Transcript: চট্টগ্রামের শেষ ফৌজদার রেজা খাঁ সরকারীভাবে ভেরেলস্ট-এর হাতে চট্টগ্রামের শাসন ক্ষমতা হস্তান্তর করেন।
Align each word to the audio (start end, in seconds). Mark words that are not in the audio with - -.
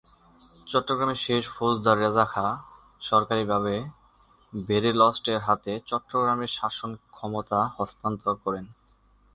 চট্টগ্রামের 0.67 1.19
শেষ 1.25 1.43
ফৌজদার 1.49 1.97
রেজা 1.99 2.25
খাঁ 2.25 2.51
সরকারীভাবে 3.01 3.75
ভেরেলস্ট-এর 4.53 5.39
হাতে 5.39 5.71
চট্টগ্রামের 5.85 6.51
শাসন 6.57 6.91
ক্ষমতা 7.11 7.59
হস্তান্তর 7.77 8.33
করেন। 8.43 8.65